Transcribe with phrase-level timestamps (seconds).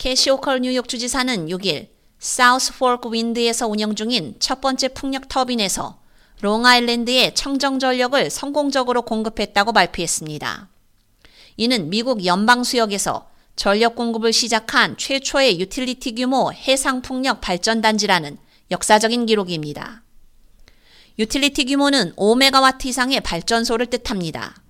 [0.00, 6.00] 캐시 호컬 뉴욕 주지사는 6일 사우스 포크 윈드에서 운영 중인 첫 번째 풍력 터빈에서
[6.40, 10.70] 롱아일랜드에 청정 전력을 성공적으로 공급했다고 발표했습니다.
[11.58, 18.38] 이는 미국 연방 수역에서 전력 공급을 시작한 최초의 유틸리티 규모 해상 풍력 발전 단지라는
[18.70, 20.02] 역사적인 기록입니다.
[21.18, 24.62] 유틸리티 규모는 5메가와트 이상의 발전소를 뜻합니다.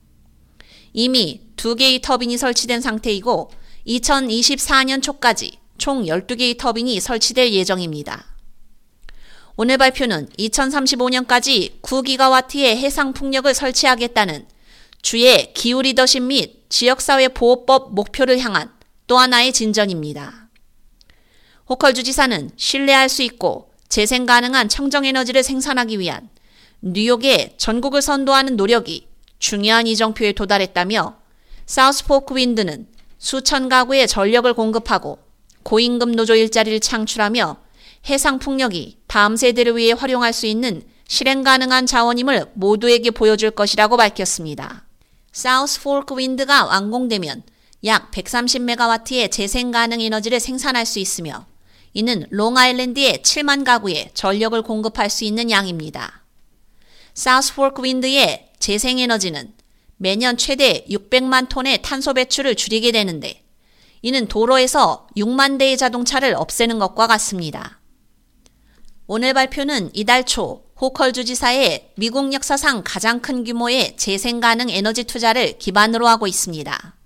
[0.93, 8.27] 이미 두 개의 터빈이 설치된 상태이고 2024년 초까지 총 12개의 터빈이 설치될 예정입니다.
[9.57, 14.46] 오늘 발표는 2035년까지 9기가와트의 해상 풍력을 설치하겠다는
[15.03, 18.71] 주의 기후 리더십 및 지역사회 보호법 목표를 향한
[19.07, 20.49] 또 하나의 진전입니다.
[21.68, 26.29] 호컬 주지사는 신뢰할 수 있고 재생 가능한 청정 에너지를 생산하기 위한
[26.82, 31.17] 뉴욕의 전국을 선도하는 노력이 중요한 이정표에 도달했다며
[31.67, 32.87] 사우스포크 윈드는
[33.20, 35.19] 수천 가구의 전력을 공급하고
[35.62, 37.59] 고임금 노조 일자리를 창출하며
[38.09, 44.87] 해상 풍력이 다음 세대를 위해 활용할 수 있는 실행 가능한 자원임을 모두에게 보여줄 것이라고 밝혔습니다.
[45.33, 47.43] 사우스 포크 윈드가 완공되면
[47.85, 51.47] 약 130메가와트의 재생 가능 에너지를 생산할 수 있으며
[51.93, 56.25] 이는 롱아일랜드의 7만 가구에 전력을 공급할 수 있는 양입니다.
[57.12, 59.59] 사우스 포크 윈드의 재생에너지는
[60.03, 63.45] 매년 최대 600만 톤의 탄소 배출을 줄이게 되는데
[64.01, 67.81] 이는 도로에서 6만 대의 자동차를 없애는 것과 같습니다.
[69.06, 75.59] 오늘 발표는 이달 초 호컬 주지사의 미국 역사상 가장 큰 규모의 재생 가능 에너지 투자를
[75.59, 76.97] 기반으로 하고 있습니다.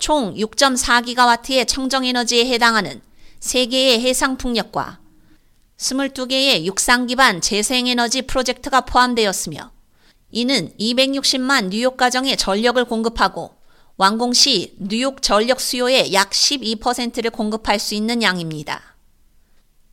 [0.00, 3.00] 총 6.4기가와트의 청정 에너지에 해당하는
[3.38, 4.98] 3개의 해상 풍력과
[5.76, 9.70] 22개의 육상 기반 재생 에너지 프로젝트가 포함되었으며
[10.30, 13.54] 이는 260만 뉴욕 가정에 전력을 공급하고
[13.96, 18.96] 완공 시 뉴욕 전력 수요의 약 12%를 공급할 수 있는 양입니다.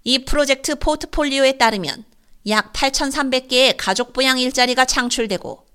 [0.03, 2.05] 이 프로젝트 포트폴리오에 따르면
[2.47, 5.65] 약 8,300개의 가족 부양 일자리가 창출되고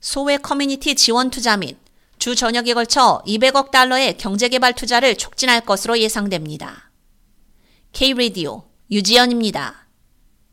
[0.00, 1.76] 소외 커뮤니티 지원 투자 및
[2.18, 6.90] 주 전역에 걸쳐 200억 달러의 경제개발 투자를 촉진할 것으로 예상됩니다.
[7.92, 9.81] K-Radio 유지연입니다.